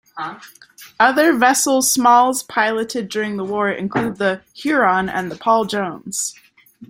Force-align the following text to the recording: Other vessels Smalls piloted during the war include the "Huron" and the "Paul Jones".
Other 0.99 1.31
vessels 1.31 1.91
Smalls 1.91 2.41
piloted 2.41 3.07
during 3.07 3.37
the 3.37 3.43
war 3.43 3.69
include 3.69 4.17
the 4.17 4.41
"Huron" 4.55 5.07
and 5.09 5.29
the 5.31 5.35
"Paul 5.37 5.65
Jones". 5.65 6.33